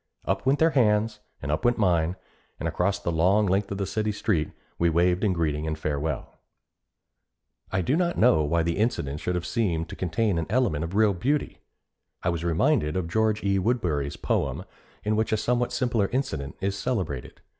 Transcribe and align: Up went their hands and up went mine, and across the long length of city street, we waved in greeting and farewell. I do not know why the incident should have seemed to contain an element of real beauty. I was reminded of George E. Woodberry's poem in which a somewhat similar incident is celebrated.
Up 0.25 0.47
went 0.47 0.57
their 0.57 0.71
hands 0.71 1.19
and 1.43 1.51
up 1.51 1.63
went 1.63 1.77
mine, 1.77 2.15
and 2.59 2.67
across 2.67 2.97
the 2.97 3.11
long 3.11 3.45
length 3.45 3.69
of 3.71 3.87
city 3.87 4.11
street, 4.11 4.49
we 4.79 4.89
waved 4.89 5.23
in 5.23 5.31
greeting 5.31 5.67
and 5.67 5.77
farewell. 5.77 6.39
I 7.71 7.81
do 7.83 7.95
not 7.95 8.17
know 8.17 8.41
why 8.41 8.63
the 8.63 8.77
incident 8.77 9.19
should 9.19 9.35
have 9.35 9.45
seemed 9.45 9.89
to 9.89 9.95
contain 9.95 10.39
an 10.39 10.47
element 10.49 10.83
of 10.83 10.95
real 10.95 11.13
beauty. 11.13 11.59
I 12.23 12.29
was 12.29 12.43
reminded 12.43 12.95
of 12.97 13.07
George 13.09 13.43
E. 13.43 13.59
Woodberry's 13.59 14.17
poem 14.17 14.63
in 15.03 15.15
which 15.15 15.31
a 15.31 15.37
somewhat 15.37 15.71
similar 15.71 16.07
incident 16.07 16.55
is 16.61 16.75
celebrated. 16.75 17.41